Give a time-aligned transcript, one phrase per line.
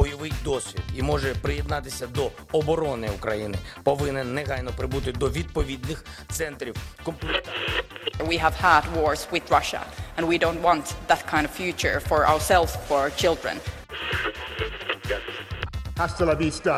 [0.00, 6.76] Бойовий досвід і може приєднатися до оборони України, повинен негайно прибути до відповідних центрів.
[8.18, 9.80] We have had wars with Russia,
[10.16, 13.56] and we don't want that kind of future for ourselves, for our children.
[15.96, 16.74] Hasta la vista,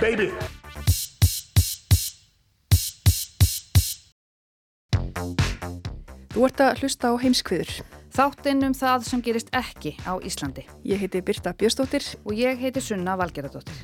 [0.00, 0.28] baby!
[6.34, 7.99] Þú ert að hlusta á heimskviður.
[8.20, 10.66] Þáttinn um það sem gerist ekki á Íslandi.
[10.84, 13.78] Ég heiti Birta Björstóttir og ég heiti Sunna Valgeradóttir.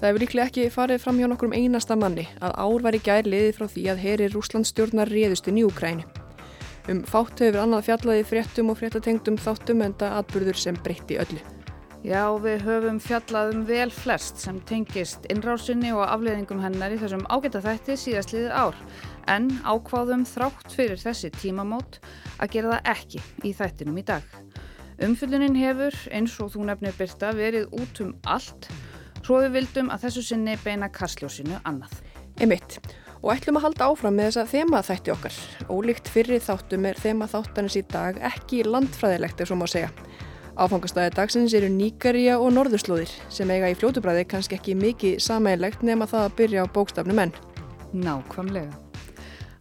[0.00, 3.28] Það hefur líklega ekki farið fram hjá nokkrum einasta manni að ár var í gær
[3.30, 6.08] liðið frá því að heri Rúslandsstjórnar réðustin í Úkræni.
[6.90, 11.38] Um fátt hefur annað fjallaði fréttum og fréttatengdum þáttum en það atbyrður sem breytti öllu.
[12.06, 17.24] Já, við höfum fjallað um vel flest sem tengist innrásinni og afleðingum hennar í þessum
[17.26, 18.76] ágæta þætti síðastliðið ár
[19.34, 21.98] en ákváðum þrátt fyrir þessi tímamót
[22.38, 24.28] að gera það ekki í þættinum í dag.
[25.08, 28.70] Umfyllunin hefur, eins og þú nefnir Birta, verið út um allt
[29.26, 31.98] svo við vildum að þessu sinni beina kastljósinu annað.
[32.38, 32.78] Emitt.
[33.18, 35.36] Og ætlum að halda áfram með þessa þema þætti okkar.
[35.66, 39.90] Ólíkt fyrir þáttum er þema þáttanis í dag ekki landfræðilegt ef svo má segja.
[40.58, 46.08] Áfangastæði dagsins eru Níkaríja og Norðurslóðir sem eiga í fljótubræði kannski ekki mikið samægilegt nema
[46.10, 47.32] það að byrja á bókstafnu menn.
[47.94, 48.74] Nákvæmlega.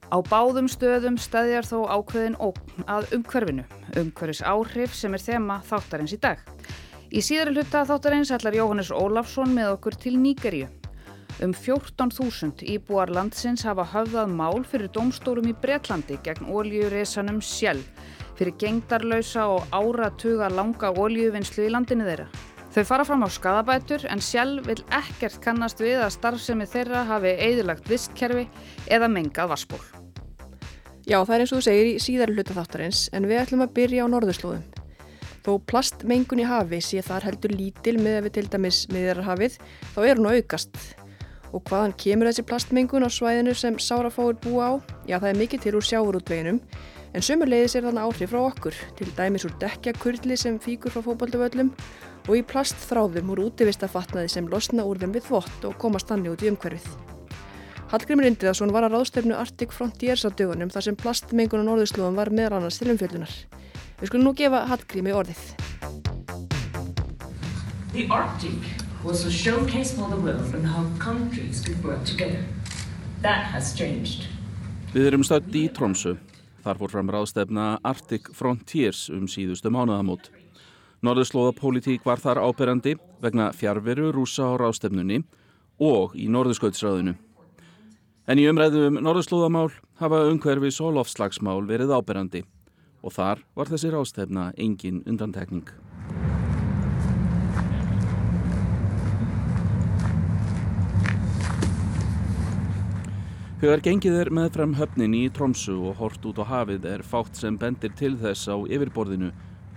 [0.10, 6.18] Á báðum stöðum stæðjar þó ákveðin ókn að umhverfinu, umhverfis áhrif sem er þema þáttarins
[6.18, 6.42] í dag.
[7.14, 10.72] Í síðari hluta þáttarins ætlar Jóhannes Ólafsson með okkur til Níkaríu.
[11.46, 17.86] Um 14.000 íbúar landsins hafa höfðað mál fyrir domstórum í Breitlandi gegn óljuresanum Sjell
[18.38, 22.28] fyrir gengdarlausa og áratuga langa óljuvinnslu í landinu þeirra.
[22.78, 27.32] Þau fara fram á skadabætur en sjálf vil ekkert kannast við að starfsemi þeirra hafi
[27.34, 28.44] eðilagt vistkerfi
[28.86, 29.82] eða mengað vassból.
[31.08, 33.74] Já, það er eins og þú segir í síðar hluta þáttarins en við ætlum að
[33.80, 34.66] byrja á norðurslóðum.
[35.48, 39.56] Þó plastmengun í hafi sé þar heldur lítil með við til dæmis miðjarhafið
[39.96, 40.76] þá er hún aukast.
[41.56, 44.74] Og hvaðan kemur þessi plastmengun á svæðinu sem sárafáir búa á?
[45.08, 46.60] Já, það er mikið til úr sjáurútveginum
[47.18, 51.72] En sömurleiðis er þannig áhrif frá okkur, til dæmis úr dekjakurli sem fíkur frá fókbalduvöllum
[52.28, 56.46] og í plastþráðum úr útivistafatnaði sem losna úr þeim við þvott og komast þannig út
[56.46, 56.86] í umhverfið.
[57.90, 62.30] Hallgrimur Indriðarsson var að ráðstefnu Arctic Frontiers á dögunum þar sem plastmengun og norðurslóðum var
[62.30, 63.34] meðal annars til umfjöldunar.
[63.98, 65.44] Við skulum nú gefa Hallgrimi orðið.
[67.98, 72.46] The Arctic was a showcase for the world on how countries could work together.
[73.26, 74.30] That has changed.
[74.94, 76.20] Við erum stödd í Tromsö
[76.68, 80.26] Þar fór fram ráðstefna Arctic Frontiers um síðustu mánuðamót.
[81.00, 85.22] Norðurslóðapolítík var þar áberandi vegna fjárveru rúsa á ráðstefnunni
[85.80, 87.16] og í Norðurskautsráðinu.
[88.28, 89.70] En í umræðu um Norðurslóðamál
[90.02, 92.44] hafa umhverfis og lofslagsmál verið áberandi
[93.00, 95.72] og þar var þessi ráðstefna engin undantekning.
[103.58, 107.56] Þegar gengið er meðfram höfnin í Tromsu og hort út á hafið er fátt sem
[107.58, 109.32] bendir til þess á yfirborðinu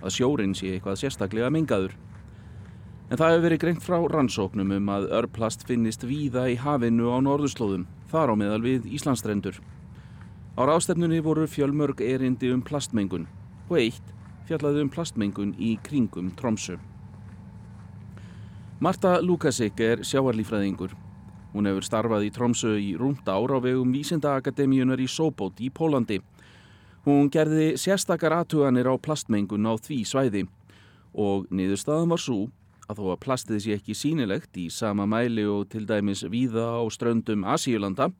[0.05, 1.95] að sjórin sé eitthvað sérstaklega mingaður.
[3.09, 7.17] En það hefur verið greint frá rannsóknum um að örplast finnist víða í hafinu á
[7.25, 9.57] norðurslóðum, þar á meðal við Íslandstrendur.
[9.57, 13.25] Á rástefnunni voru fjölmörg erindi um plastmengun
[13.65, 16.77] og eitt fjallaði um plastmengun í kringum Tromsu.
[18.77, 20.93] Marta Lukasik er sjáarlífræðingur
[21.51, 26.21] Hún hefur starfað í Tromsö í rúmt ár á vegum Vísindaakademíunar í Sobot í Pólandi.
[27.03, 30.43] Hún gerði sérstakar aðtuganir á plastmengun á því svæði
[31.11, 32.39] og niðurstaðan var svo
[32.87, 36.81] að þó að plastið sé ekki sínilegt í sama mæli og til dæmis víða á
[36.87, 38.11] ströndum Asíulanda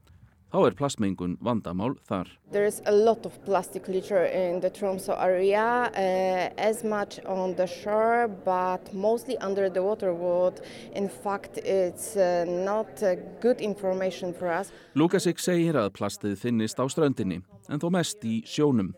[0.51, 2.27] þá er plastmengun vandamál þar.
[2.51, 7.55] There is a lot of plastic litter in the Tromsø area, uh, as much on
[7.55, 10.59] the shore, but mostly under the waterwood.
[10.93, 13.01] In fact, it's not
[13.41, 14.71] good information for us.
[14.95, 18.91] Lukasik segir að plastið finnist á ströndinni, en þó mest í sjónum.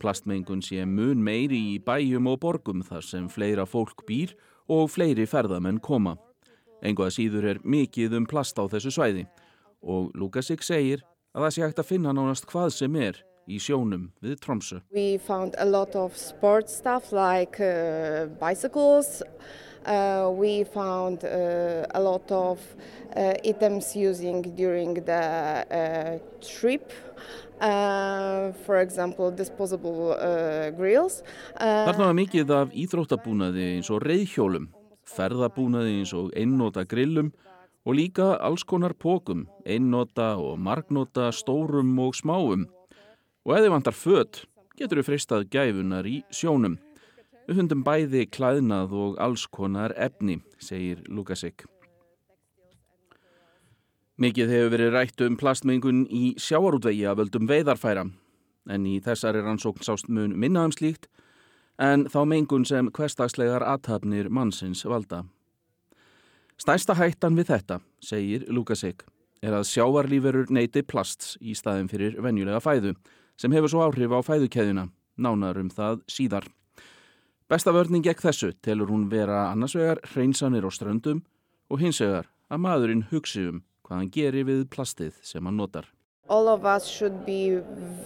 [0.00, 4.32] Plastmengun sé mun meiri í bæjum og borgum þar sem fleira fólk býr
[4.70, 6.16] og fleiri ferðamenn koma.
[6.80, 9.26] Engoða síður er mikið um plast á þessu svæði
[9.82, 11.04] og Lukasik segir
[11.34, 14.80] að það sé hægt að finna nánast hvað sem er í sjónum við Tromsø.
[14.94, 19.22] We found a lot of sport stuff like uh, bicycles,
[19.86, 22.60] Uh, we found uh, a lot of
[23.16, 26.92] uh, items using during the uh, trip.
[27.60, 31.22] Uh, for example, disposable uh, grills.
[31.56, 34.70] Uh, Þarna var mikið af íþróttabúnaði eins og reyðhjólum,
[35.04, 37.32] ferðabúnaði eins og einnota grillum
[37.86, 42.66] og líka alls konar pókum, einnota og margnota stórum og smáum.
[43.46, 44.44] Og ef þið vantar fött,
[44.76, 46.78] getur þau freistað gæfunar í sjónum.
[47.48, 51.64] Við hundum bæði klæðnað og alls konar efni, segir Lukasik.
[54.20, 58.04] Mikið hefur verið rætt um plastmengun í sjáarútvegi af völdum veiðarfæra,
[58.68, 61.08] en í þessari rannsókn sást mun minna um slíkt,
[61.80, 65.24] en þá mengun sem hverstagslegar aðtapnir mannsins valda.
[66.60, 69.06] Stærsta hættan við þetta, segir Lukasik,
[69.40, 72.92] er að sjávarlíferur neyti plasts í staðin fyrir venjulega fæðu,
[73.40, 74.84] sem hefur svo áhrif á fæðukeðuna,
[75.16, 76.50] nánar um það síðar.
[77.48, 81.24] Besta vörning gegn þessu telur hún vera annars vegar hreinsanir og ströndum
[81.72, 85.88] og hins vegar að maðurinn hugsi um hvað hann gerir við plastið sem hann notar.
[86.30, 87.58] All of us should be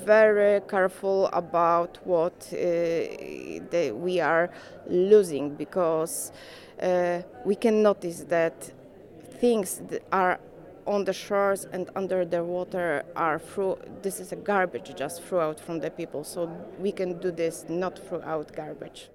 [0.04, 2.56] very careful about what uh,
[3.70, 4.50] they, we are
[4.88, 6.32] losing because
[6.82, 8.72] uh, we can notice that
[9.40, 10.40] things that are
[10.86, 15.40] on the shores and under the water are through this is a garbage just throw
[15.40, 16.24] out from the people.
[16.24, 19.10] So we can do this not throw out garbage.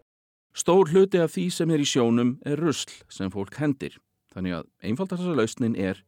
[0.54, 4.00] Stór hluti af því sem er í sjónum er rusl sem fólk hendir.
[4.34, 6.02] Þannig að einfaldast að lausnin er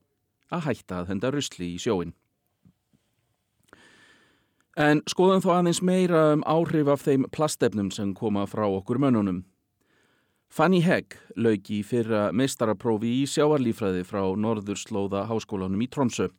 [0.51, 2.13] að hætta að henda rusli í sjóin
[4.79, 9.41] En skoðum þó aðeins meira um áhrif af þeim plastefnum sem koma frá okkur mönnunum.
[10.51, 16.29] Fanny Hegg lauk í fyrra meistaraprófi í sjáarlífræði frá Norðurslóða háskólanum í Tromsö.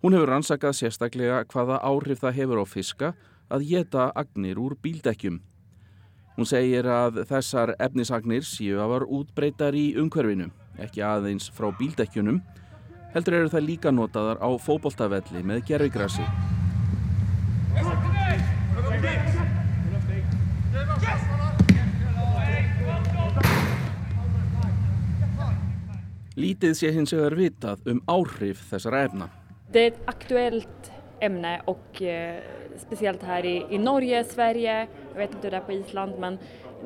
[0.00, 3.12] Hún hefur rannsakað sérstaklega hvaða áhrif það hefur á fiska
[3.52, 5.40] að geta agnir úr bíldekkjum.
[6.36, 12.38] Hún segir að þessar efnisagnir séu að var útbreytar í umhverfinu, ekki aðeins frá bíldekkjunum,
[13.16, 16.28] heldur eru það líka notaðar á fóboltavelli með gerfigrassi.
[26.38, 29.26] Lítið sé hins vegar vitað um áhrif þessara efna.
[29.72, 32.40] Det är ett aktuellt ämne och eh,
[32.78, 36.38] speciellt här i, i Norge, Sverige, jag vet inte hur det är på Island, men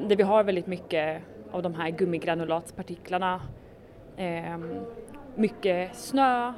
[0.09, 3.41] där vi har väldigt mycket av de här gummigranulatspartiklarna.
[4.17, 4.59] Eh,
[5.37, 6.53] mycket snö.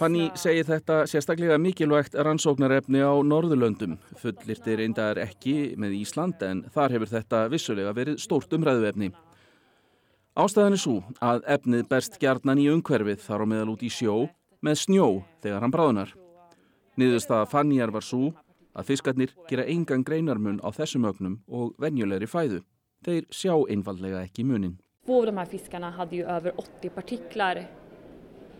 [0.00, 3.98] Fanny segir þetta sérstaklega mikilvægt rannsóknarefni á Norðurlöndum.
[4.16, 9.10] Fullirtir reyndar ekki með Ísland en þar hefur þetta vissulega verið stórt umræðuefni.
[10.40, 14.14] Ástæðan er svo að efnið berst gjarnan í umhverfið þar á meðal út í sjó
[14.64, 15.08] með snjó
[15.44, 16.14] þegar hann bráðunar.
[16.96, 18.30] Niðurstaða Fannyar var svo
[18.72, 22.62] að fiskarnir gera engan greinarmun á þessum ögnum og venjulegri fæðu.
[23.04, 24.78] Þeir sjá einfallega ekki munin.
[25.04, 27.66] Två av de här fiskarna hade ju över 80 partiklar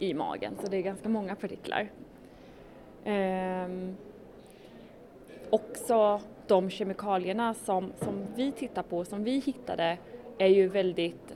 [0.02, 1.90] i magen, så det är ganska många partiklar.
[3.04, 3.96] Ehm,
[5.50, 9.98] också de kemikalierna som, som vi tittar på, som vi hittade,
[10.38, 11.34] är ju väldigt,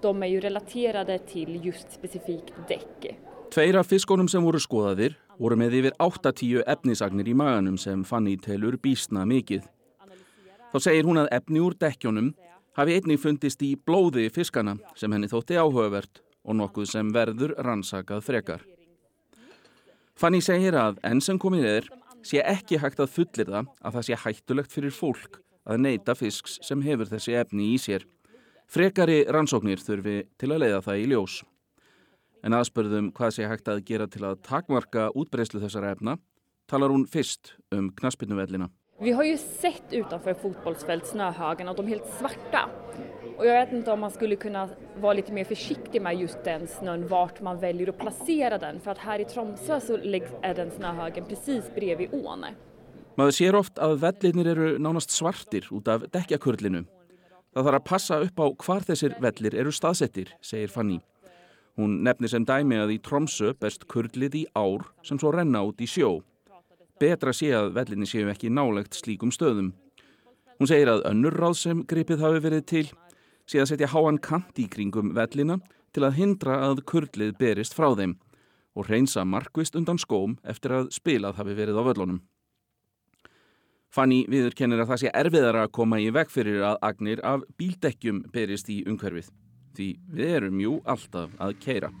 [0.00, 3.18] de är ju relaterade till just specifikt däck.
[3.54, 8.38] Tveir af fiskunum sem voru skoðaðir voru með yfir 80 efnisagnir í maganum sem Fanny
[8.40, 9.66] telur bísna mikið.
[10.72, 12.30] Þá segir hún að efni úr dekkjónum
[12.78, 18.24] hafi einnig fundist í blóði fiskana sem henni þótti áhugavert og nokkuð sem verður rannsakað
[18.26, 18.64] frekar.
[20.18, 21.88] Fanny segir að enn sem komið er
[22.26, 26.58] sé ekki hægt að fullir það að það sé hættulegt fyrir fólk að neyta fisks
[26.66, 28.04] sem hefur þessi efni í sér.
[28.70, 31.40] Frekari rannsóknir þurfi til að leiða það í ljós.
[32.42, 36.16] En aðspörðum hvað sé hægt að gera til að takmarka útbreyslu þessara efna
[36.70, 38.70] talar hún fyrst um knaspinuvellina.
[39.02, 42.70] Vi har ju sett utanför fotbollsfält snöhögen att de är helt svarta.
[43.42, 44.68] Och jag vet inte om man skulle kunna
[45.00, 48.80] vara lite mer försiktig med just den snön, vart man väljer att placera den.
[48.80, 49.96] För att här i Tromsö så
[50.42, 52.44] är den snöhögen precis bredvid ån.
[53.16, 56.84] Maður sér oft að vellinir eru nánast svartir út af dekkjakurlinu.
[57.50, 61.02] Það þarf að passa upp á hvar þessir vellir eru staðsettir, segir Fanny.
[61.74, 65.82] Hún nefnir sem dæmi að í Tromsö best kurlið í ár sem svo renna út
[65.82, 66.20] í sjó.
[67.02, 69.74] Betra sé að vellinni séu ekki nálegt slíkum stöðum.
[70.62, 72.86] Hún segir að önnur ráð sem gripið hafi verið til
[73.46, 75.58] sé að setja háan kant í kringum vellina
[75.92, 78.16] til að hindra að kurlið berist frá þeim
[78.78, 82.22] og reynsa markvist undan skóm eftir að spilað hafi verið á völlunum.
[83.92, 88.24] Fanny viðurkennir að það sé erfiðara að koma í veg fyrir að agnir af bíldekkjum
[88.32, 89.28] berist í umhverfið
[89.76, 91.92] því við erum jú alltaf að keira.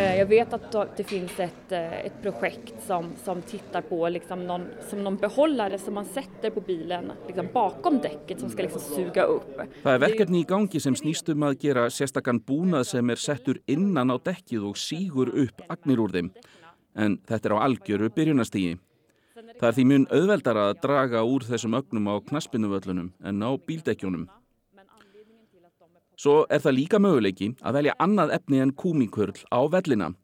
[0.00, 4.66] Jag vet att det finns ett, eh, ett projekt som, som tittar på liksom någon,
[4.90, 9.22] som någon behållare som man sätter på bilen liksom bakom däcket som ska liksom suga
[9.22, 9.60] upp.
[9.82, 13.60] Það er verkefni í gangi sem snýst um að gera sérstakann búnað sem er settur
[13.66, 16.32] innan á dekkið og sígur upp agnir úr þeim.
[16.96, 18.78] En þetta er á algjöru byrjunastígi.
[19.60, 24.26] Það er því mun auðveldar að draga úr þessum ögnum á knaspinuvöllunum en á bíldekkjónum.
[26.16, 30.14] Svo er það líka möguleiki að velja annað efni en kúmikurl á vellina.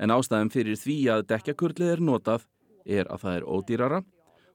[0.00, 2.46] En ástæðum fyrir því að dekkjakurlið er notað
[2.86, 4.00] er að það er ódýrara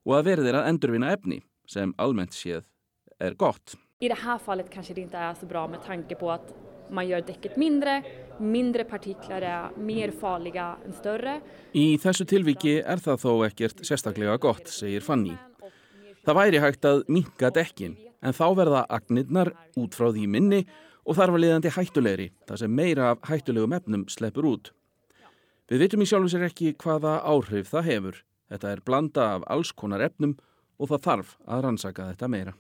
[0.05, 2.65] och att verður að endurvinna efni sem allmänt séð
[3.19, 3.75] är gott.
[3.99, 6.53] I det här fallet kanske det inte är så bra med tanke på att
[6.89, 8.03] man gör däcket mindre,
[8.39, 11.41] mindre partiklar är mer farliga än större.
[11.73, 15.37] Í þessu tilviki er það þó ekkert sérstaklega gott, segir Fanny.
[16.21, 20.61] Það væri hægt að minka dekkin, en þá verða agnirnar út frá því minni
[21.01, 24.69] og þar var liðandi hættulegri, þar sem meira af hættulegum efnum sleppur út.
[25.71, 28.17] Við vitum í sjálfu sér ekki hvaða áhrif það hefur.
[28.51, 30.35] Þetta er blanda af alls konar efnum
[30.77, 32.53] og það þarf að rannsaka þetta meira.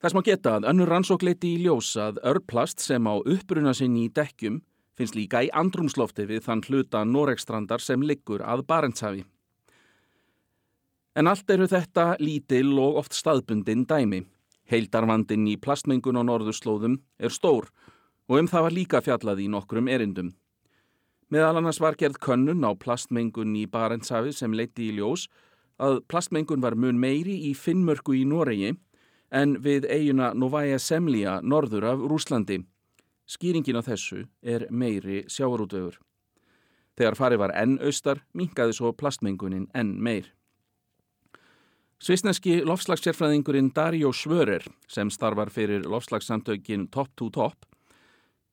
[0.00, 4.12] Þess má geta að önnur rannsókleiti í ljós að örplast sem á uppbruna sinni í
[4.12, 4.62] dekkjum
[4.96, 9.24] finnst líka í andrumslofti við þann hluta Noregstrandar sem liggur að Barentshafi.
[11.18, 14.22] En allt eru þetta lítil og oft staðbundin dæmi.
[14.70, 17.66] Heildarvandin í plastmengun á norðurslóðum er stór
[18.30, 20.30] og um það var líka fjallað í nokkrum erindum.
[21.30, 25.26] Meðal annars var gerð könnun á plastmengun í Barentshafi sem leiti í ljós
[25.82, 28.76] að plastmengun var mun meiri í Finnmörku í Noregi
[29.34, 32.60] en við eiguna Novaja Semlja norður af Rúslandi.
[33.30, 35.98] Skýringin á þessu er meiri sjávarútöfur.
[36.98, 40.30] Þegar farið var enn austar, minkaði svo plastmengunin enn meir.
[42.00, 47.66] Svisneski lofslagssérfræðingurinn Dario Svörer, sem starfar fyrir lofslagssamtökin Top to Top,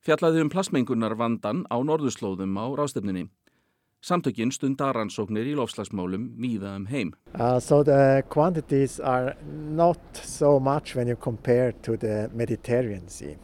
[0.03, 3.29] fjallaði um plastmengunar vandan á norðurslóðum á rástefninni.
[4.03, 7.13] Samtökin stundar rannsóknir í lofslagsmálum víða um heim.
[7.39, 13.37] Uh, so the quantities are not so much when you compare to the Mediterranean Sea,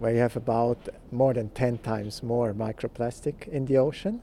[0.00, 4.20] where you have about more than 10 times more microplastic in the ocean.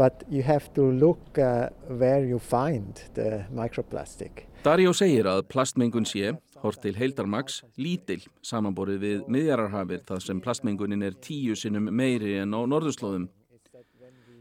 [0.00, 4.46] But you have to look uh, where you find the microplastic.
[4.64, 6.30] Dario segir að plastmengun sé,
[6.62, 12.56] hort til heildarmaks, lítil samanborið við miðjararhafið þar sem plastmengunin er tíu sinnum meiri en
[12.56, 13.28] á norðurslóðum.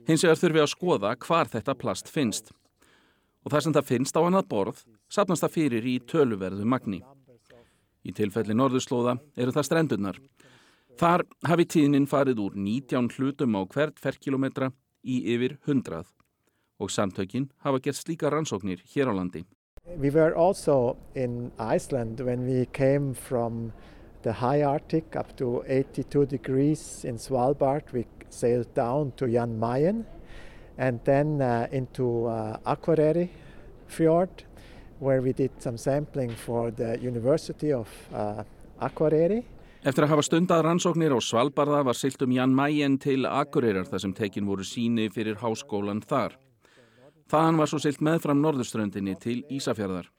[0.07, 2.55] Hins vegar þurfi að skoða hvar þetta plast finnst.
[3.43, 7.03] Og þar sem það finnst á annað borð, sapnast það fyrir í töluverðu magni.
[8.07, 10.25] Í tilfelli norðurslóða eru það strendurnar.
[10.95, 14.71] Þar hafi tíðnin farið úr 19 hlutum á hvert ferkilometra
[15.03, 16.03] í yfir 100
[16.79, 19.45] og samtökin hafa gert slíka rannsóknir hér á landi.
[19.97, 23.73] We were also in Iceland when we came from
[24.21, 27.91] the high Arctic up to 82 degrees in Svalbard.
[27.93, 30.05] We sailed down to Jan Mayen
[30.77, 33.29] and then uh, into uh, Akureyri
[33.87, 34.29] fjord
[34.99, 38.43] where we did some sampling for the University of uh,
[38.81, 39.43] Akureyri.
[39.79, 44.01] Eftir að hafa stundað rannsóknir á Svalbarða var silt um Jan Mayen til Akureyrar þar
[44.03, 46.35] sem tekin voru síni fyrir háskólan þar.
[47.31, 50.09] Þaðan var svo silt meðfram norðurströndinni til Ísafjörðar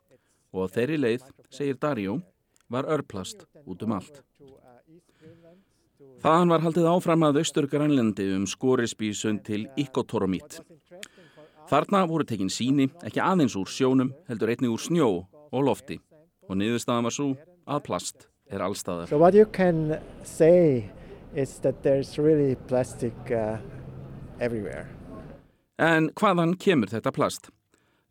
[0.57, 2.17] og á þeirri leið, segir Dario,
[2.73, 4.23] var örplast út um allt.
[6.25, 10.63] Þaðan var haldið áfram að austur grænlendi um skorisbísund til Ikotoromít.
[11.69, 16.01] Þarna voru tekin síni ekki aðeins úr sjónum, heldur einnig úr snjó og lofti
[16.49, 17.31] og niðurstaðan var svo
[17.69, 19.09] að plast er allstaðar.
[19.09, 20.91] So what you can say
[21.35, 23.59] is that there's really plastic uh,
[24.41, 24.89] everywhere.
[25.79, 27.49] En hvaðan kemur þetta plast?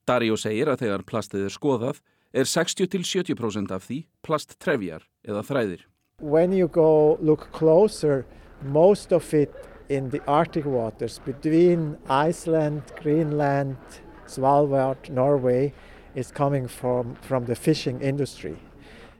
[0.09, 1.99] Dario segir að þegar plastið er skoðað
[2.33, 5.83] er 60-70% af því plasttrefjar eða þræðir.
[6.19, 8.25] When you go look closer,
[8.63, 9.53] most of it
[9.89, 13.77] in the Arctic waters between Iceland, Greenland,
[14.27, 15.73] Svalbard, Norway
[16.15, 18.57] is coming from, from the fishing industry.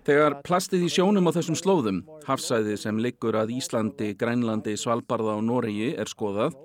[0.10, 5.44] Þegar plastið í sjónum á þessum slóðum, hafsæði sem liggur að Íslandi, Grænlandi, Svalbarða og
[5.46, 6.56] Noregi er skoðað,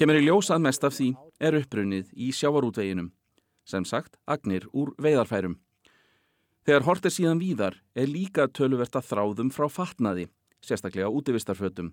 [0.00, 1.10] kemur í ljós að mest af því
[1.44, 3.12] er uppbrunnið í sjávarútveginum,
[3.68, 5.58] sem sagt agnir úr veiðarfærum.
[6.64, 10.30] Þegar hort er síðan víðar er líka töluvert að þráðum frá fatnaði,
[10.64, 11.92] sérstaklega útivistarfötum.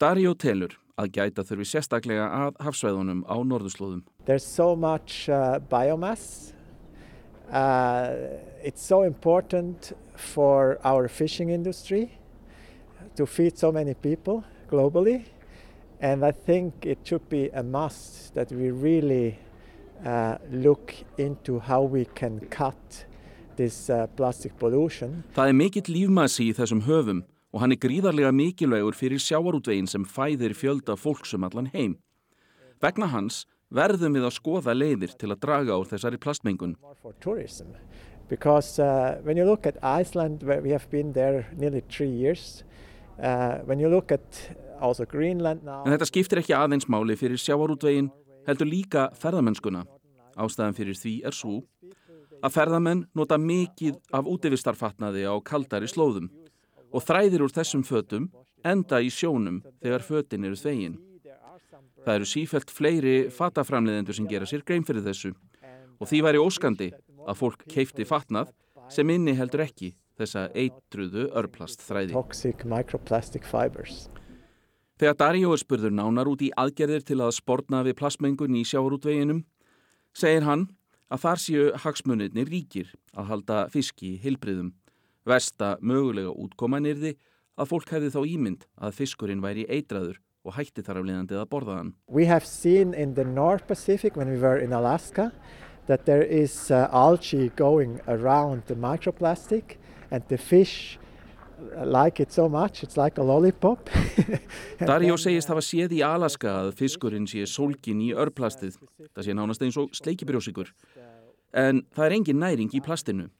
[0.00, 4.06] Dario telur að gæta þurfi sérstaklega að hafsvæðunum á norðurslóðum.
[4.24, 6.54] There's so much uh, biomass.
[7.52, 8.14] Uh,
[8.62, 12.10] it's so important for our fishing industry
[13.16, 15.24] to feed so many people globally.
[16.00, 19.38] And I think it should be a must that we really
[20.04, 23.06] uh, look into how we can cut
[23.56, 25.24] this uh, plastic pollution.
[25.34, 30.04] Það er mikill lífmassi í þessum höfum og hann er gríðarlega mikilvægur fyrir sjáarútvegin sem
[30.04, 31.96] fæðir fjölda fólksum allan heim.
[32.78, 36.76] Vegna hans verðum við að skoða leiðir til að draga úr þessari plastmengun.
[38.28, 42.62] Because uh, when you look at Iceland, we have been there nearly three years,
[43.22, 45.82] uh, when you look at also Greenland now...
[45.86, 48.10] En þetta skiptir ekki aðeins máli fyrir sjáarútvegin,
[48.48, 49.86] heldur líka ferðamennskuna.
[50.38, 51.62] Ástæðan fyrir því er svo
[52.44, 56.28] að ferðamenn nota mikið af útivistarfatnaði á kaldari slóðum
[56.92, 58.28] og þræðir úr þessum fötum
[58.66, 60.98] enda í sjónum þegar fötin eru þvegin.
[62.08, 65.34] Það eru sífælt fleiri fataframleðendur sem gera sér grein fyrir þessu
[66.00, 66.86] og því væri óskandi
[67.28, 68.54] að fólk keifti fatnað
[68.88, 72.14] sem inni heldur ekki þessa eitruðu örplastþræði.
[74.98, 79.42] Þegar Daríó er spurður nánar út í aðgerðir til að sportna við plastmengun í sjáurútveginum
[80.16, 80.64] segir hann
[81.12, 84.72] að þar séu hagsmunirni ríkir að halda fiski hilbriðum.
[85.28, 87.18] Vesta mögulega útkomanirði
[87.60, 91.48] að fólk hefði þá ímynd að fiskurinn væri eitraður og hætti þar af leiðandi að
[91.50, 91.94] borða hann.
[92.08, 95.32] We have seen in the North Pacific when we were in Alaska
[95.86, 99.78] that there is uh, algae going around the microplastic
[100.10, 100.98] and the fish
[101.84, 103.90] like it so much, it's like a lollipop.
[104.80, 108.78] Daríó segist hafa séð í Alaska að fiskurinn sé sólkin í örplastið.
[109.10, 110.70] Það sé nánast eins og sleikibrjósikur.
[111.56, 113.30] En það er engin næring í plastinu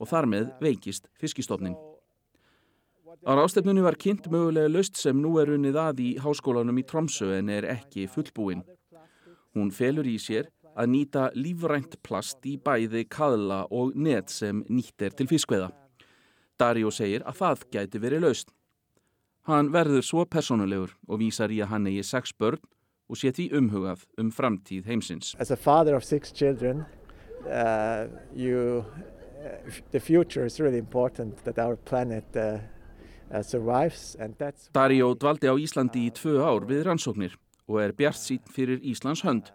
[0.00, 1.76] og þar með veikist fiskistofnin.
[3.10, 7.32] Á rástefnunni var kynnt mögulega löst sem nú er unnið að í háskólanum í Tromsö
[7.38, 8.62] en er ekki fullbúin.
[9.56, 15.02] Hún felur í sér að nýta lífrænt plast í bæði kaðla og net sem nýtt
[15.02, 15.72] er til fiskveða.
[16.60, 18.54] Daríó segir að það gæti verið löst.
[19.48, 22.60] Hann verður svo personulegur og vísar í að hann eigi sex börn
[23.10, 25.34] og sé því umhugað um framtíð heimsins.
[25.38, 26.84] As a father of six children,
[27.48, 28.84] uh, you,
[29.42, 29.56] uh,
[29.90, 32.60] the future is really important that our planet uh.
[33.30, 37.38] Daríó dvaldi á Íslandi í tvö ár við rannsóknir
[37.70, 39.52] og er bjart sín fyrir Íslands hönd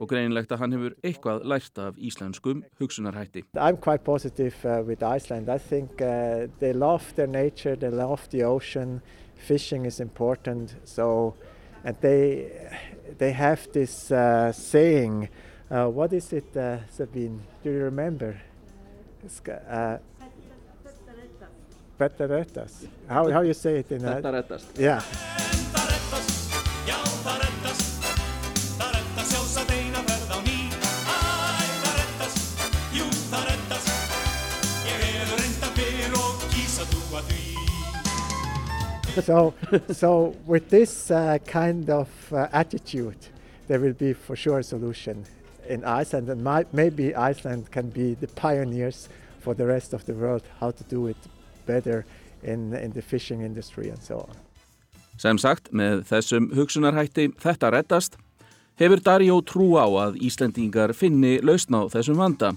[0.00, 3.44] og greinilegt að hann hefur eitthvað lært af íslenskum hugsunarhætti.
[3.54, 5.48] I'm quite positive uh, with Iceland.
[5.48, 9.00] I think uh, they love their nature, they love the ocean,
[9.36, 11.34] fishing is important, so
[11.84, 12.50] and they
[13.18, 15.28] they have this uh, saying,
[15.70, 17.40] uh, what is it, uh, Sabine?
[17.62, 18.40] Do you remember?
[19.48, 19.98] Uh,
[21.98, 22.86] Bettarettas.
[23.08, 24.02] How how you say it in?
[24.02, 24.22] that?
[24.22, 24.64] Bettarettas.
[24.78, 25.02] Yeah.
[39.20, 39.54] so,
[39.90, 43.18] so with this uh, kind of uh, attitude,
[43.68, 45.24] there will be for sure a solution
[45.68, 49.08] in Iceland, and my, maybe Iceland can be the pioneers
[49.40, 51.16] for the rest of the world how to do it
[51.66, 52.04] better
[52.42, 54.36] in, in the fishing industry and so on.
[55.20, 58.16] Sem sagt, með þessum hugsunarhætti þetta reddast,
[58.80, 62.54] hefur Daríó trú á að Íslandingar finni lausna á þessum vanda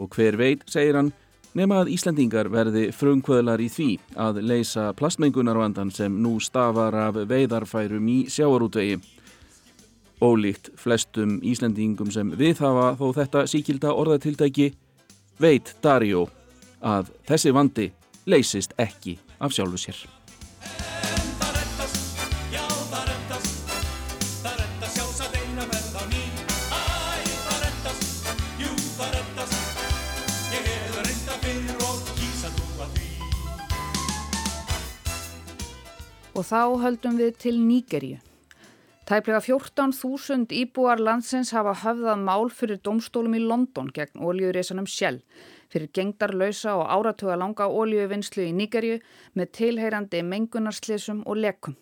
[0.00, 1.12] og hver veit, segir hann,
[1.54, 3.88] nema að Íslandingar verði frumkvöðlar í því
[4.18, 8.98] að leysa plastmengunarvandan sem nú stafar af veiðarfærum í sjáarútvegi.
[10.22, 14.72] Ólíkt flestum Íslandingum sem við hafa þó þetta síkilda orðatildæki
[15.42, 16.28] veit Daríó
[16.82, 17.88] að þessi vandi
[18.26, 20.02] leysist ekki af sjálfu sér.
[36.32, 38.16] Og þá höldum við til Nýgerju.
[39.06, 45.20] Tæplega 14.000 íbúar landsins hafa höfðað mál fyrir domstólum í London gegn ólíurísanum Shell
[45.72, 49.00] fyrir gengdarlausa og áratuga langa ólíuvinnslu í Nýgerju
[49.38, 51.76] með tilheyrandi mengunarslesum og lekum.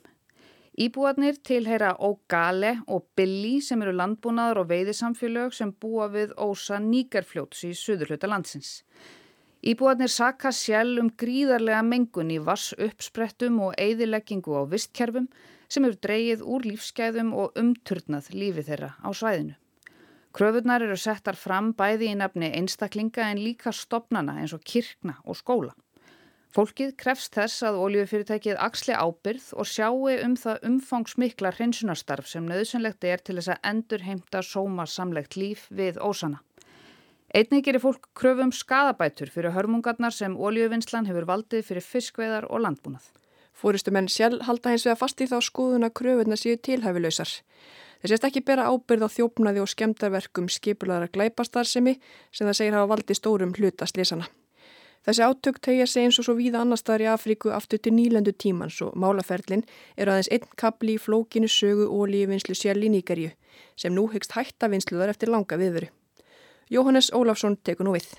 [0.81, 7.67] Íbúarnir tilheyra Ógale og Billy sem eru landbúnaður og veiðisamfélög sem búa við ósa Nýgerfljóts
[7.69, 8.85] í suðurhluta landsins.
[9.61, 15.27] Íbúarnir saka sjálf um gríðarlega mengun í vass uppsprettum og eigðileggingu á vistkerfum
[15.69, 19.59] sem eru dreyið úr lífsgæðum og umturnað lífi þeirra á svæðinu.
[20.33, 25.39] Kröfunar eru settar fram bæði í nafni einstaklinga en líka stopnana eins og kirkna og
[25.39, 25.73] skóla.
[26.55, 33.07] Fólkið krefst þess að oljufyrirtækið axli ábyrð og sjáu um það umfangsmikla hreinsunarstarf sem nöðsynlegt
[33.07, 36.43] er til þess að endur heimta sóma samlegt líf við ósana.
[37.31, 43.07] Einnig gerir fólk kröfum skadabætur fyrir hörmungarnar sem óljöfinslan hefur valdið fyrir fiskveðar og landbúnað.
[43.61, 47.33] Fóristu menn sjálf halda hins við að fasti þá skoðun að kröfunna séu tilhæfileysar.
[48.01, 51.99] Þeir sést ekki bera ábyrð á þjófnaði og skemdarverkum skipulara glæpastarsemi
[52.33, 54.31] sem það segir hafa valdið stórum hluta slísana.
[55.05, 58.33] Þessi átök tegja sig eins og svo víða annar staðar í Afríku aftur til nýlendu
[58.37, 63.31] tímans og málaferlin er aðeins einn kapli í flókinu sögu ólíuvinnslu sjálf í Nýgarju
[63.81, 65.89] sem nú hyggst hætta vinsluðar eftir langa viðveru.
[66.73, 68.13] Jóhannes Ólafsson tekur nú við.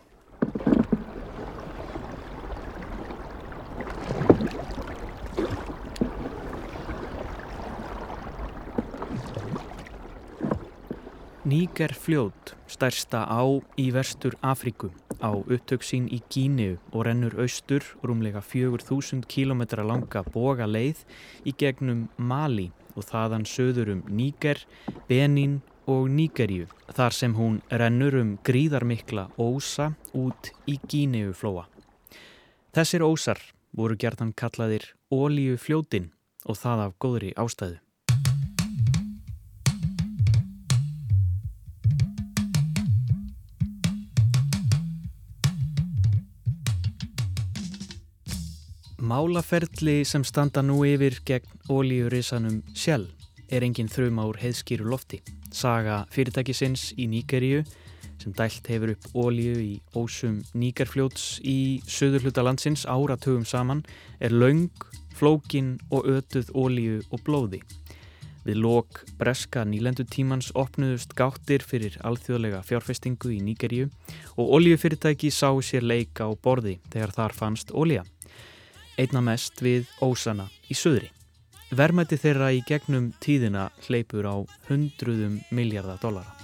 [11.41, 13.41] Níger fljót, stærsta á
[13.73, 14.91] í verstur Afríku,
[15.25, 21.01] á upptök sín í Gíniu og rennur austur rúmlega 4000 km langa boga leið
[21.41, 24.61] í gegnum Mali og þaðan söður um Níger,
[25.09, 31.65] Benin og Nígerju, þar sem hún rennur um gríðarmikla ósa út í Gíniu flóa.
[32.69, 33.41] Þessir ósar
[33.73, 36.11] voru gerðan kallaðir Ólíu fljótin
[36.45, 37.81] og það af góðri ástæðu.
[49.11, 53.09] Málaferli sem standa nú yfir gegn ólíurisanum Shell
[53.51, 55.17] er engin þrjum ár heiðskýru lofti.
[55.51, 57.65] Saga fyrirtækisins í Níkeríu
[58.21, 63.81] sem dælt hefur upp ólíu í ósum Níkerfljóts í söður hluta landsins áratugum saman
[64.23, 64.71] er laung,
[65.19, 67.59] flókin og ötuð ólíu og blóði.
[68.47, 73.91] Við lok breska nýlendutímans opnuðust gáttir fyrir alþjóðlega fjárfestingu í Níkeríu
[74.37, 78.07] og ólíufyrirtæki sá sér leika á borði þegar þar fannst ólíja
[78.99, 81.11] einna mest við ósana í söðri.
[81.71, 84.35] Vermætti þeirra í gegnum tíðina hleypur á
[84.67, 86.41] hundruðum miljardar dollara.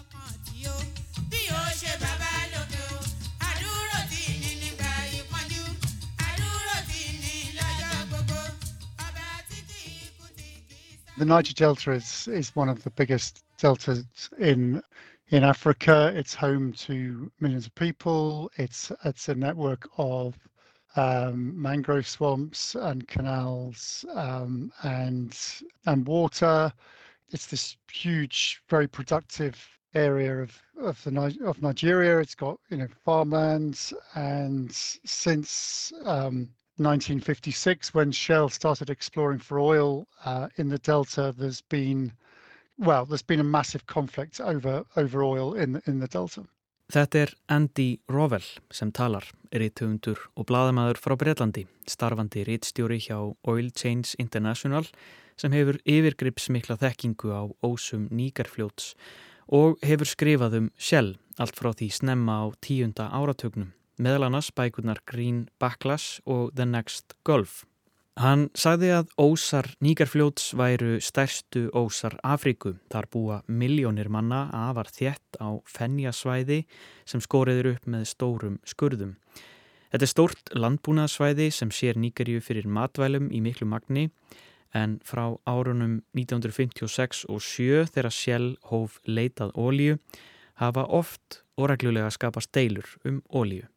[11.18, 14.84] The Niger Delta is, is one of the biggest deltas in
[15.30, 16.14] in Africa.
[16.16, 18.52] It's home to millions of people.
[18.58, 20.36] It's it's a network of
[20.98, 25.38] um, mangrove swamps and canals um, and
[25.86, 26.74] and water.
[27.30, 29.56] It's this huge, very productive
[29.94, 32.20] area of of the of Nigeria.
[32.20, 40.08] It's got you know farmlands, and since um, 1956, when Shell started exploring for oil
[40.26, 42.12] uh, in the delta, there's been
[42.80, 46.44] well, there's been a massive conflict over over oil in in the delta.
[46.88, 53.74] Þetta er Andy Rovell sem talar, rítuundur og bladamæður frá Breitlandi, starfandi rítstjóri hjá Oil
[53.76, 54.88] Change International
[55.36, 58.94] sem hefur yfirgripsmikla þekkingu á ósum nýgarfljóts
[59.52, 65.04] og hefur skrifað um Shell allt frá því snemma á tíunda áratögnum, meðal annars bækurnar
[65.04, 67.66] Green Backlash og The Next Gulf.
[68.18, 72.72] Hann sagði að ósar Nígarfljóts væru stærstu ósar Afríku.
[72.90, 76.64] Þar búa miljónir manna afar þjett á fennjasvæði
[77.06, 79.12] sem skoriður upp með stórum skurðum.
[79.94, 84.08] Þetta er stórt landbúnaðsvæði sem sér Nígarju fyrir matvælum í miklu magni
[84.74, 90.00] en frá árunum 1956 og 7 þegar Shell hóf leitað ólíu
[90.58, 93.70] hafa oft og reglulega skapast deilur um ólíu.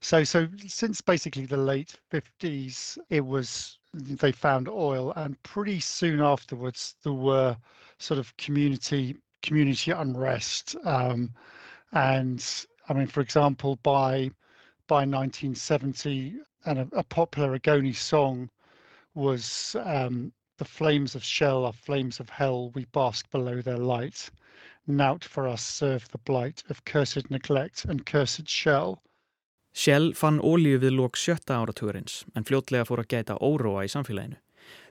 [0.00, 6.20] So, so since basically the late 50s, it was they found oil, and pretty soon
[6.20, 7.56] afterwards there were
[7.98, 10.76] sort of community community unrest.
[10.84, 11.32] Um,
[11.92, 12.44] and
[12.88, 14.30] I mean, for example, by
[14.86, 18.50] by 1970, and a, a popular Agoni song
[19.14, 22.70] was um, "The flames of Shell are flames of hell.
[22.70, 24.30] We bask below their light.
[24.86, 29.02] Nout for us serve the blight of cursed neglect and cursed shell."
[29.78, 34.34] Shell fann ólíu við lók sjötta áratugurins en fljótlega fór að gæta óróa í samfélaginu.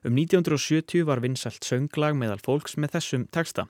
[0.08, 3.68] Um 1970 var vinsalt sönglag meðal fólks með þessum texta.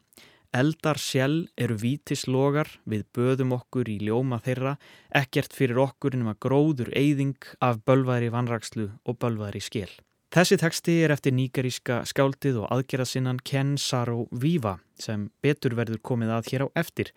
[0.53, 4.77] Eldar Shell eru vítislogar, við böðum okkur í ljóma þeirra,
[5.10, 9.89] ekkert fyrir okkur nema gróður eyðing af bölvaðri vanrakslu og bölvaðri skil.
[10.38, 16.34] Þessi texti er eftir nýgaríska skáldið og aðgerðasinnan Ken Saro Viva sem betur verður komið
[16.38, 17.13] að hér á eftir.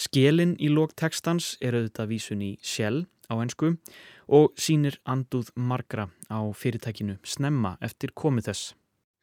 [0.00, 3.74] Skilin í lók textans er auðvitað vísun í Shell á ennsku
[4.32, 8.70] og sínir anduð margra á fyrirtækinu snemma eftir komið þess.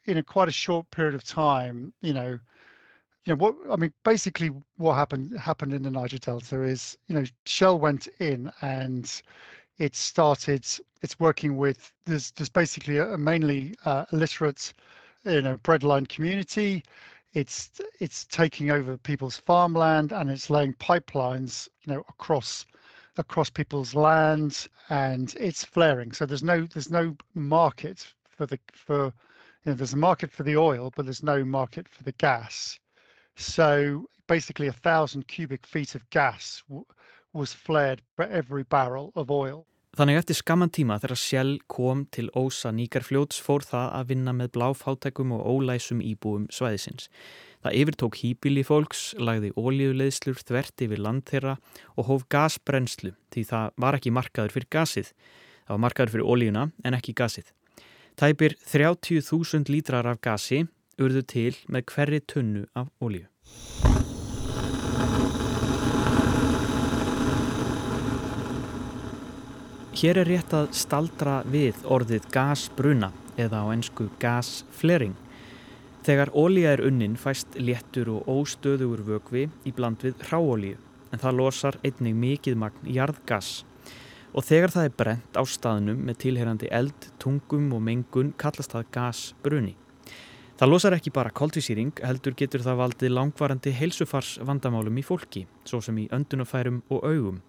[0.05, 2.37] In a quite a short period of time, you know,
[3.25, 7.15] you know what I mean basically what happened happened in the Niger Delta is, you
[7.15, 9.09] know, Shell went in and
[9.79, 10.63] it started
[11.01, 14.73] it's working with there's there's basically a, a mainly uh, illiterate
[15.25, 16.83] you know breadline community
[17.37, 22.65] it's it's taking over people's farmland and it's laying pipelines you know across
[23.17, 26.11] across people's lands and it's flaring.
[26.11, 30.41] So there's no there's no market for the for you know there's a market for
[30.41, 32.79] the oil, but there's no market for the gas.
[33.35, 36.63] So basically, a thousand cubic feet of gas
[37.33, 39.67] was flared for every barrel of oil.
[39.97, 44.51] Þannig eftir skamman tíma þegar Shell kom til Ósa Níkarfljóts fór það að vinna með
[44.53, 47.07] bláfátækum og ólæsum íbúum svæðisins.
[47.65, 51.55] Það yfirtók hýbili fólks, lagði ólíuleðslur þvert yfir land þeirra
[51.97, 55.09] og hóf gasbrennslu því það var ekki markaður fyrir gasið.
[55.65, 57.49] Það var markaður fyrir ólíuna en ekki gasið.
[58.21, 60.67] Tæpir 30.000 lítrar af gasi
[61.01, 63.25] urðu til með hverri tunnu af ólíu.
[69.97, 75.15] Hér er rétt að staldra við orðið gasbruna eða á ennsku gasflering.
[76.05, 80.77] Þegar ólíja er unnin fæst léttur og óstöðugur vögvi í bland við ráolíu
[81.09, 83.63] en það losar einnig mikið magn jarðgas.
[84.37, 88.93] Og þegar það er brent á staðnum með tilherandi eld, tungum og mengun kallast það
[88.99, 89.75] gasbruni.
[90.61, 95.81] Það losar ekki bara koltvísýring, heldur getur það valdið langvarandi heilsufars vandamálum í fólki, svo
[95.81, 97.45] sem í öndunafærum og augum.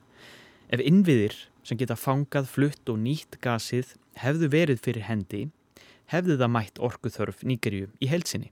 [0.69, 5.43] Ef innviðir sem geta fangað, flutt og nýtt gasið hefðu verið fyrir hendi,
[6.13, 8.51] hefðu það mætt orkuþörf nýgerju í heilsinni.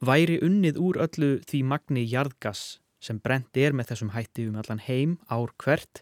[0.00, 4.80] Væri unnið úr öllu því magni jarðgas sem brent er með þessum hætti um allan
[4.84, 6.00] heim ár hvert,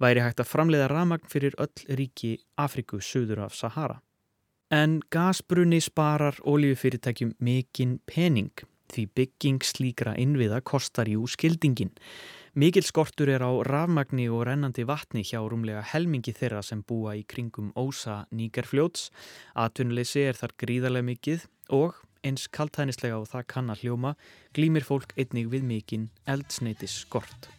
[0.00, 4.00] væri hægt að framleiða ramagn fyrir öll ríki Afriku söður af Sahara.
[4.70, 8.52] En gasbrunni sparar oljufyrirtækjum mikinn pening
[8.90, 11.92] því bygging slíkra innviða kostar jú skildingin.
[12.50, 17.22] Mikil skortur er á rafmagni og rennandi vatni hjá rúmlega helmingi þeirra sem búa í
[17.22, 19.12] kringum ósa nýgarfljóts.
[19.54, 21.46] Atvinnuleysi er þar gríðarlega mikið
[21.78, 24.16] og eins kaltænislega og það kann að hljóma
[24.50, 27.52] glýmir fólk einnig við mikinn eldsneitis skort.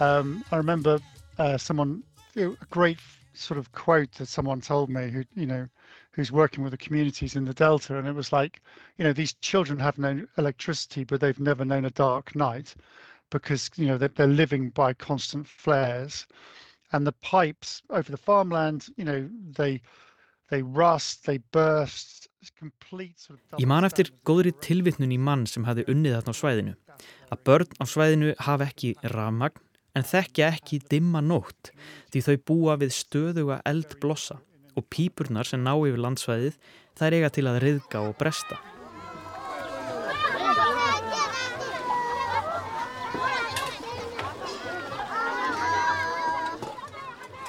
[0.00, 0.98] Um, I remember
[1.38, 2.02] uh, someone,
[2.36, 2.98] a great
[3.34, 5.68] sort of quote that someone told me who, you know,
[6.12, 7.98] who's working with the communities in the Delta.
[7.98, 8.60] And it was like,
[8.96, 12.74] you know, these children have known electricity, but they've never known a dark night
[13.30, 16.26] because, you know, they're, they're living by constant flares.
[16.92, 19.82] And the pipes over the farmland, you know, they,
[20.50, 22.28] they rust, they burst.
[22.56, 26.38] Complete sort of Ég man eftir góðri tilvittnun í mann sem hafi unnið þarna á
[26.38, 26.74] svæðinu.
[27.34, 29.65] Að börn á svæðinu hafa ekki rafmagn
[29.96, 31.72] en þekkja ekki dimma nótt
[32.12, 34.38] því þau búa við stöðuga eldblossa
[34.76, 36.58] og pípurnar sem ná yfir landsvæðið
[36.96, 38.60] þær eiga til að riðga og bresta.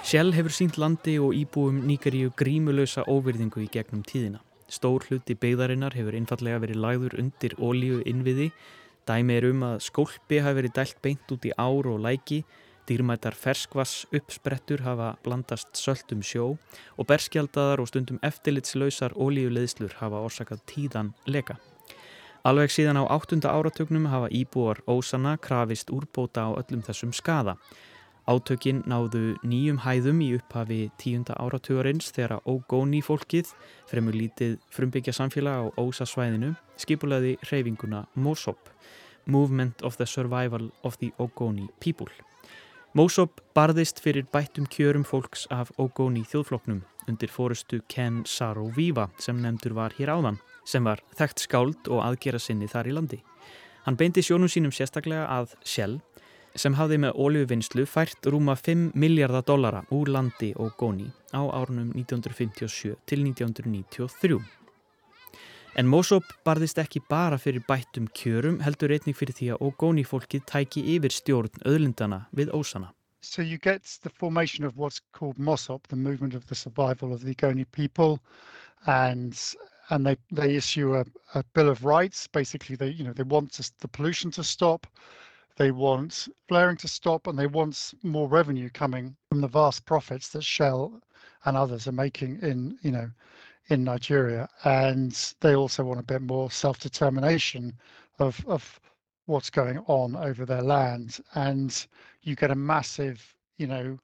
[0.08, 4.40] Sjell hefur sínt landi og íbúum nýgaríu grímulösa óverðingu í gegnum tíðina.
[4.72, 8.54] Stór hluti beigðarinnar hefur einfallega verið lagður undir ólíu innviði
[9.08, 12.42] Dæmi er um að skólpi hafi verið dælt beint út í ár og læki,
[12.88, 16.50] dýrmætar ferskvass uppsprettur hafa blandast söldum sjó
[16.98, 21.56] og berskjaldaðar og stundum eftirlitslausar ólíuleðslur hafa orsakað tíðan leka.
[22.48, 27.58] Alveg síðan á áttunda áratögnum hafa íbúar ósana krafist úrbóta á öllum þessum skada.
[28.28, 33.54] Átökin náðu nýjum hæðum í upphafi tíunda áratögarins þegar ógóni fólkið,
[33.88, 38.60] fremur lítið frumbyggja samfélag á ósasvæðinu, skipulaði reyfinguna Mósop.
[39.28, 42.10] Movement of the Survival of the Ogoni People.
[42.98, 49.76] Mósop barðist fyrir bættum kjörum fólks af Ogoni þjóðfloknum undir fórustu Ken Saro-Víva sem nefndur
[49.78, 53.20] var hér áðan, sem var þekkt skáld og aðgera sinni þar í landi.
[53.86, 56.00] Hann beindi sjónum sínum sérstaklega að Shell
[56.58, 62.96] sem hafði með óljöfuvinnslu fært rúma 5 miljardar dollara úr landi Ogoni á árunum 1957
[63.06, 64.42] til 1993.
[65.78, 70.48] En Mósop barðist ekki bara fyrir bættum kjörum heldur einnig fyrir því að Ogoni fólkið
[70.50, 72.88] tæki yfir stjórn öðlindana við Ósana.
[73.22, 77.22] So you get the formation of what's called MOSOP, the movement of the survival of
[77.22, 78.18] the Ogoni people,
[78.88, 79.38] and
[79.92, 82.26] and they they issue a, a bill of rights.
[82.26, 84.88] Basically, they you know they want to, the pollution to stop,
[85.58, 90.30] they want flaring to stop, and they want more revenue coming from the vast profits
[90.30, 91.00] that Shell
[91.46, 93.12] and others are making in you know
[93.70, 97.74] in Nigeria, and they also want a bit more self-determination
[98.20, 98.80] of, of
[99.26, 101.20] what's going on over their land.
[101.36, 101.88] And
[102.22, 104.00] you get a massive, you know,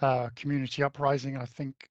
[0.00, 1.36] uh, community uprising.
[1.36, 1.88] I think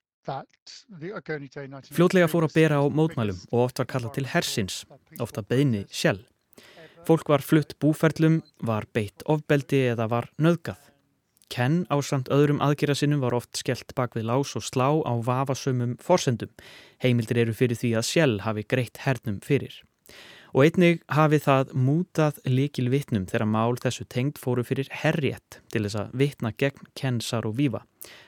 [1.92, 4.76] Fljótlega fór að bera á mótmælum og oft var kallað til hersins,
[5.18, 6.28] ofta beini sjálf.
[7.10, 10.91] Fólk var flutt búferlum, var beitt ofbeldi eða var nöðgað.
[11.52, 15.14] Ken á samt öðrum aðgjara sinnum var oft skellt bak við lás og slá á
[15.20, 16.52] vafasömmum forsendum.
[17.04, 19.82] Heimildir eru fyrir því að sjálf hafi greitt hernum fyrir.
[20.56, 25.84] Og einnig hafi það mútað likil vittnum þegar mál þessu tengd fóru fyrir herrétt til
[25.86, 27.86] þess að vittna gegn Ken Saro-Wiwa.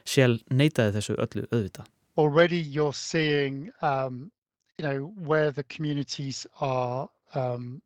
[0.08, 1.88] Shell neytaði þessu öllu auðvita.
[2.16, 4.32] Already you're seeing um,
[4.78, 7.82] you know, where the communities are um,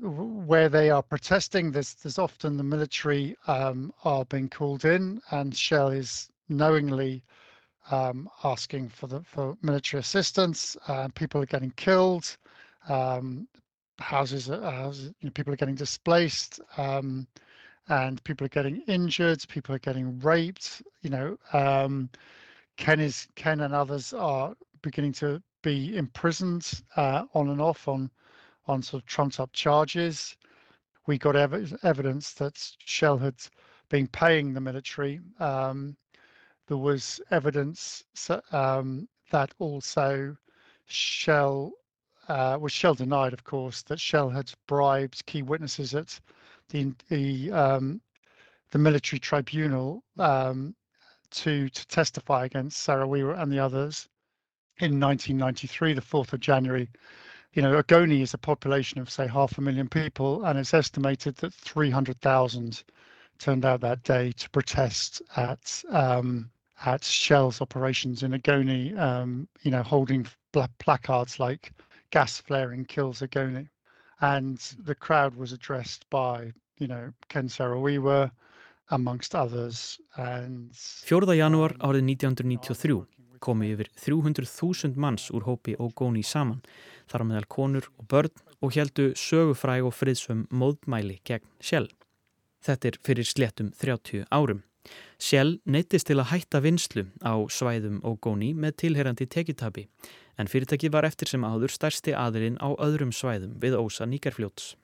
[0.00, 5.56] where they are protesting, there's, there's often the military um, are being called in, and
[5.56, 7.22] Shell is knowingly
[7.90, 10.76] um, asking for the for military assistance.
[10.86, 12.36] Uh, people are getting killed.
[12.88, 13.48] Um,
[13.98, 17.26] houses, are, houses you know, people are getting displaced, um,
[17.88, 19.44] and people are getting injured.
[19.48, 20.82] People are getting raped.
[21.02, 22.08] You know, um,
[22.76, 28.10] Ken is Ken and others are beginning to be imprisoned uh, on and off on
[28.68, 30.36] on sort of trumped up charges.
[31.06, 33.36] We got ev- evidence that Shell had
[33.88, 35.20] been paying the military.
[35.40, 35.96] Um,
[36.66, 38.04] there was evidence
[38.52, 40.36] um, that also
[40.86, 41.72] Shell
[42.28, 46.20] uh, was Shell denied, of course, that Shell had bribed key witnesses at
[46.68, 48.00] the the, um,
[48.70, 50.74] the military tribunal um,
[51.30, 54.08] to to testify against Sarawiwa and the others
[54.80, 56.88] in 1993, the 4th of January
[57.54, 61.36] you know, Ogoni is a population of say half a million people, and it's estimated
[61.36, 62.84] that 300,000
[63.38, 66.50] turned out that day to protest at um,
[66.84, 68.96] at Shell's operations in Ogoni.
[68.98, 70.26] Um, you know, holding
[70.78, 71.72] placards like
[72.10, 73.68] "Gas flaring kills Ogoni,"
[74.20, 78.30] and the crowd was addressed by you know Ken Saro-Wiwa
[78.90, 80.00] amongst others.
[80.16, 81.20] And 4.
[81.36, 83.06] janúar árið 1993
[83.38, 86.62] komi yfir 300.000 manns úr hópi Ogoni saman
[87.10, 91.88] þar meðal konur og börn og heldu sögufræg og friðsum móðmæli gegn Shell.
[92.64, 94.64] Þetta er fyrir sléttum 30 árum.
[95.20, 99.88] Shell neytist til að hætta vinslu á svæðum og góni með tilherandi tekitabi
[100.38, 104.76] en fyrirtæki var eftir sem áður stærsti aðilinn á öðrum svæðum við ósa nýgarfljóts.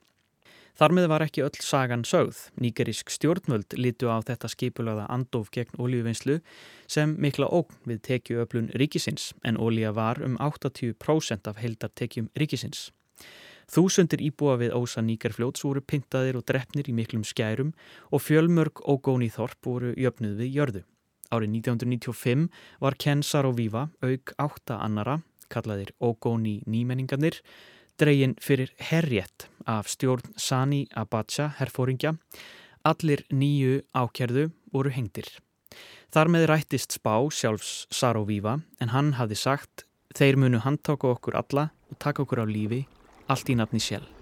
[0.75, 2.49] Þar með var ekki öll sagan sögð.
[2.59, 6.41] Nýgerísk stjórnvöld lítu á þetta skipulaða andof gegn olíuvinnslu
[6.91, 12.89] sem mikla ógn við tekjuöflun ríkisins en olíja var um 80% af heldartekjum ríkisins.
[13.71, 17.71] Þúsundir íbúa við ósa nýgerfljóts voru pintaðir og drefnir í miklum skærum
[18.11, 20.83] og fjölmörg ógóni þorp voru jöfnuð við jörðu.
[21.31, 22.49] Árið 1995
[22.83, 27.39] var Ken Saro-Wiwa auk átta annara, kallaðir ógóni nýmenningarnir,
[27.99, 32.15] dregin fyrir herrétt af stjórn Sani Abacha herfóringja.
[32.85, 35.27] Allir nýju ákjærðu voru hengdir.
[36.13, 41.69] Þar með rættist spá sjálfs Saro-Wiwa en hann hafði sagt þeir munu handtáka okkur alla
[41.91, 42.85] og taka okkur á lífi
[43.27, 44.14] allt í nafni sjálf.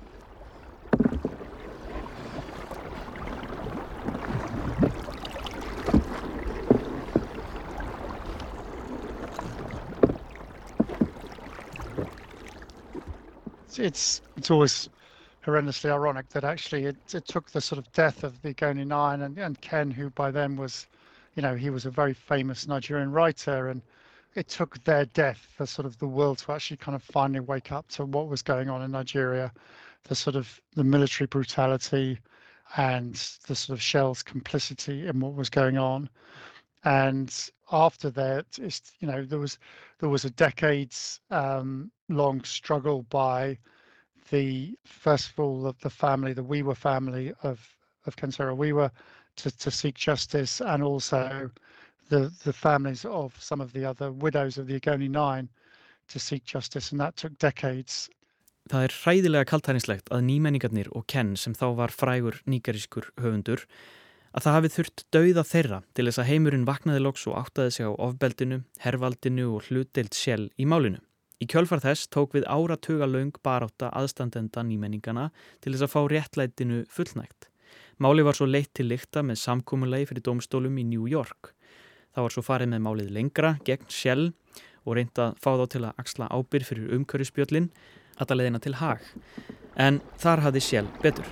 [13.80, 14.90] It's it's always
[15.46, 19.22] horrendously ironic that actually it, it took the sort of death of the Goni Nine
[19.22, 20.88] and, and Ken, who by then was,
[21.36, 23.82] you know, he was a very famous Nigerian writer, and
[24.36, 27.72] it took their death for sort of the world to actually kind of finally wake
[27.72, 29.52] up to what was going on in Nigeria,
[30.06, 32.20] the sort of the military brutality
[32.78, 33.16] and
[33.48, 36.10] the sort of Shell's complicity in what was going on.
[36.86, 37.34] And
[37.72, 39.58] after that, it's, you know, there was
[40.00, 43.58] there was a decades um, long struggle by
[44.30, 47.60] the first of all of the family, the Weaver family of
[48.06, 48.92] of Kansara Weaver,
[49.38, 51.50] to, to seek justice, and also
[52.10, 55.50] the the families of some of the other widows of the Agoni Nine
[56.10, 58.10] to seek justice, and that took decades.
[58.72, 63.66] Það er hræðilega kaltærinslegt að nýmenningarnir og Ken sem þá var frægur nýgarískur höfundur
[64.34, 67.90] að það hafi þurft dauða þeirra til þess að heimurinn vaknaði loks og áttaði sig
[67.90, 71.04] á ofbeldinu, hervaldinu og hlutdeilt sjell í málinu.
[71.44, 75.26] Í kjölfar þess tók við áratuga laung baráta aðstandenda nýmenningana
[75.60, 77.50] til þess að fá réttlætinu fullnægt.
[78.00, 81.52] Máli var svo leitt til lykta með samkúmulegi fyrir domstólum í New York.
[82.16, 84.30] Það var svo farið með málið lengra gegn Shell
[84.86, 87.72] og reynda að fá þá til að axla ábyrg fyrir umkörjusbjöllin
[88.16, 89.10] að það leðina til hag.
[89.76, 91.28] En þar hafði Shell betur.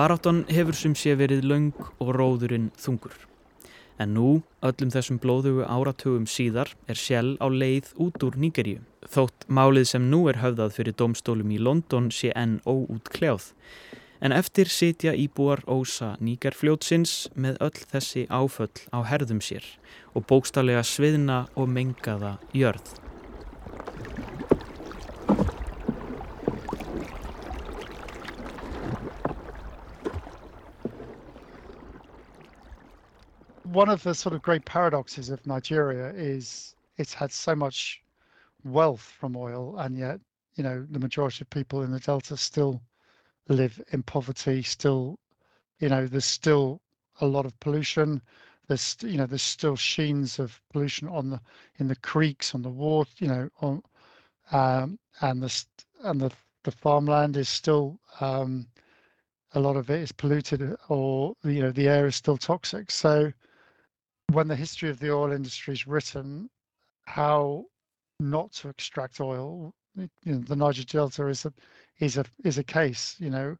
[0.00, 3.12] Baráttan hefur sem sé verið laung og róðurinn þungur.
[4.00, 4.28] En nú,
[4.64, 8.80] öllum þessum blóðugu áratugum síðar, er Shell á leið út úr Nýgeríu.
[9.04, 13.50] Þótt málið sem nú er höfðað fyrir domstólum í London sé enn óút kljáð.
[14.24, 19.68] En eftir sitja íbúar ósa Nýgerfljótsins með öll þessi áföll á herðum sér
[20.16, 22.96] og bókstallega sviðna og mengaða jörð.
[33.72, 38.02] One of the sort of great paradoxes of Nigeria is it's had so much
[38.64, 40.20] wealth from oil, and yet,
[40.56, 42.82] you know, the majority of people in the Delta still
[43.48, 45.18] live in poverty, still,
[45.78, 46.80] you know, there's still
[47.20, 48.20] a lot of pollution.
[48.66, 51.40] There's, you know, there's still sheens of pollution on the
[51.78, 53.82] in the creeks, on the water, you know, on
[54.52, 55.64] um, and the
[56.02, 56.32] and the
[56.64, 58.66] the farmland is still um,
[59.54, 62.90] a lot of it is polluted, or you know, the air is still toxic.
[62.90, 63.32] So,
[64.32, 66.48] when the history of the oil industry is written,
[67.06, 67.64] how
[68.18, 71.52] not to extract oil, you know, the Niger Delta is a
[71.98, 73.56] is a is a case, you know,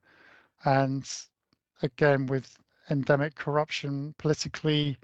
[0.64, 1.10] and
[1.82, 2.56] again with
[2.90, 4.96] endemic corruption politically,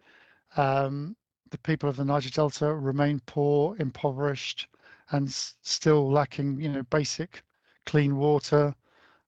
[0.57, 1.17] um,
[1.51, 4.69] the people of the Niger Delta remain poor, impoverished,
[5.11, 7.43] and still lacking, you know, basic
[7.87, 8.75] clean water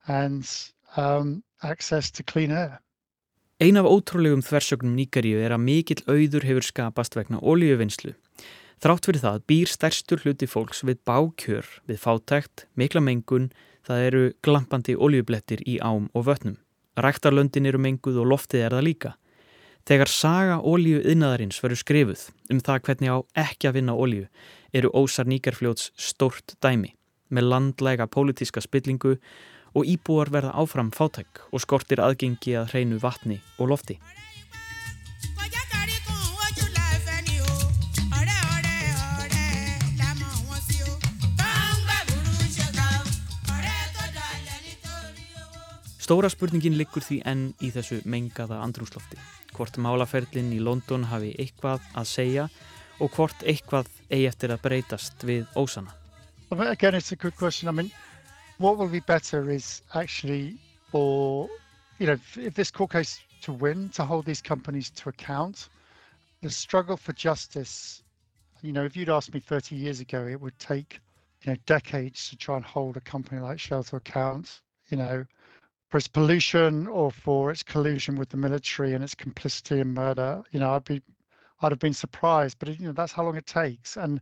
[0.08, 2.80] and um, access to clean air.
[3.58, 8.12] Ein af ótrúlegum þversögnum Níkaríu er að mikill auður hefur skapast vegna olíuvinnslu.
[8.78, 13.48] Þrátt fyrir það býr stærstur hluti fólks við bákjör, við fátækt, mikla mengun,
[13.82, 16.54] það eru glampandi olíublettir í ám og vötnum.
[17.02, 19.12] Ræktarlöndin eru menguð og loftið er það líka.
[19.90, 24.30] Þegar saga olíu yðnaðarins verður skrifuð um það hvernig á ekki að vinna olíu
[24.70, 26.94] eru ósar Níkarfljóts stórt dæmi
[27.34, 29.18] með landlega pólitíska spillingu
[29.78, 33.98] og íbúar verða áfram fátæk og skortir aðgengi að hreinu vatni og lofti.
[46.08, 49.18] Stóra spurningin liggur því enn í þessu mengaða andrúslofti.
[49.52, 52.46] Hvort málaferlinn í London hafi eitthvað að segja
[52.98, 55.92] og hvort eitthvað eigi eftir að breytast við ósana.
[56.50, 57.68] Again, it's a good question.
[57.68, 57.92] I mean,
[58.58, 60.58] what will be better is actually
[60.90, 61.48] for,
[61.98, 65.68] you know, if this court case to win, to hold these companies to account.
[66.42, 68.02] The struggle for justice,
[68.62, 71.00] you know, if you'd asked me 30 years ago, it would take,
[71.42, 75.24] you know, decades to try and hold a company like Shell to account, you know,
[75.88, 80.42] for its pollution or for its collusion with the military and its complicity in murder.
[80.50, 81.00] You know, I'd be,
[81.62, 83.96] I'd have been surprised, but you know, that's how long it takes.
[83.96, 84.20] And,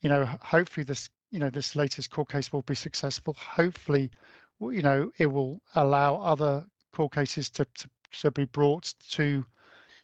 [0.00, 3.34] you know, hopefully this you know this latest court case will be successful.
[3.38, 4.10] Hopefully,
[4.60, 7.88] you know it will allow other court cases to to,
[8.20, 9.44] to be brought to,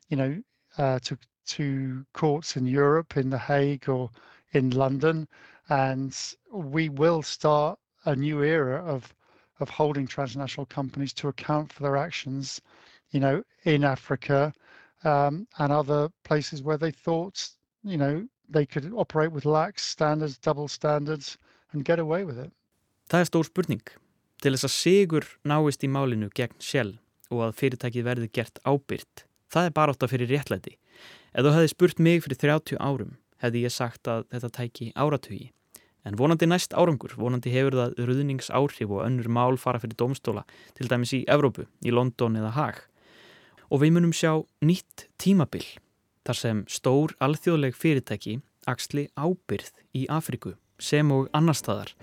[0.08, 0.42] you know,
[0.78, 4.10] uh, to to courts in Europe, in The Hague or
[4.52, 5.28] in London,
[5.68, 6.16] and
[6.50, 9.14] we will start a new era of
[9.60, 12.60] of holding transnational companies to account for their actions,
[13.10, 14.52] you know, in Africa
[15.04, 17.50] um, and other places where they thought,
[17.82, 21.38] you know, they could operate with lax standards, double standards
[21.72, 22.52] and get away with it.
[23.08, 23.84] Það er stór spurning.
[24.38, 26.98] Til þess að sigur náist í málinu gegn Shell
[27.32, 30.76] og að fyrirtækið verði gert ábyrt, það er bara átt að fyrir réttlæti.
[31.34, 35.50] Ef þú hefði spurt mig fyrir 30 árum, hefði ég sagt að þetta tæki áratugi.
[36.06, 40.46] En vonandi næst árangur, vonandi hefur það ruðningsáhrif og önnur mál fara fyrir domstóla,
[40.78, 42.80] til dæmis í Evrópu, í London eða Haag.
[43.68, 45.66] Og við munum sjá nýtt tímabill
[46.26, 48.38] þar sem stór alþjóðleg fyrirtæki
[48.68, 51.94] axli ábyrð í Afriku sem og annar staðar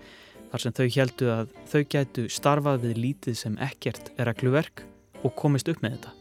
[0.52, 4.78] þar sem þau heldu að þau gætu starfað við lítið sem ekkert er að gluverk
[5.24, 6.12] og komist upp með þetta.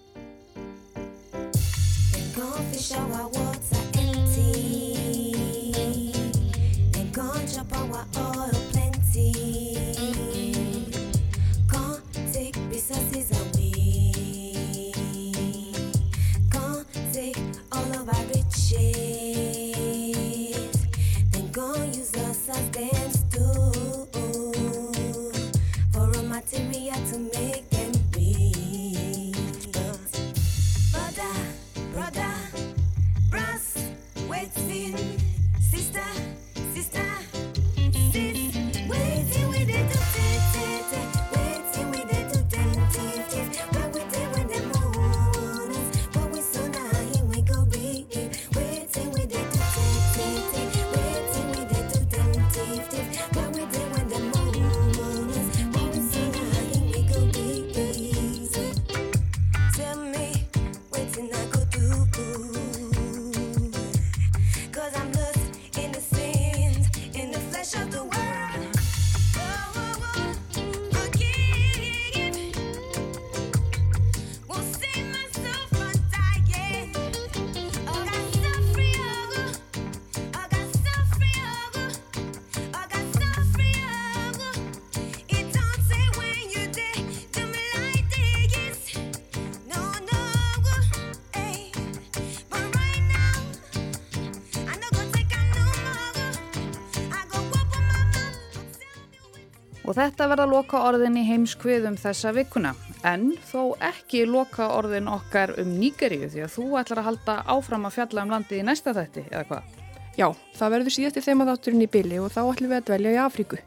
[99.95, 102.73] Og þetta verða loka orðin í heimskviðum þessa vikuna.
[103.07, 107.87] En þó ekki loka orðin okkar um Nýgeríu því að þú ætlar að halda áfram
[107.87, 109.77] að fjalla um landi í næsta þætti, eða hvað?
[110.19, 110.27] Já,
[110.59, 113.61] það verður síðasti þemaðátturinn í byli og þá ætlum við að dvelja í Afríku.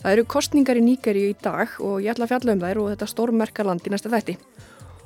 [0.00, 2.90] Það eru kostningar í Nýgeríu í dag og ég ætla að fjalla um þær og
[2.94, 4.38] þetta stórmerka land í næsta þætti.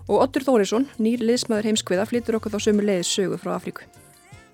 [0.07, 3.91] Og Ottur Þórisson, nýr liðsmaður heimskviða, flyttur okkur þá sömu leiðis sögu frá Afríku.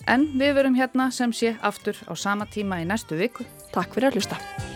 [0.09, 3.45] En við verum hérna sem sé aftur á sama tíma í næstu viku.
[3.77, 4.70] Takk fyrir að hlusta.